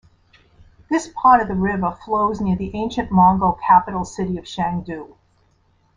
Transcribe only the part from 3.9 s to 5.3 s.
city of Shangdu.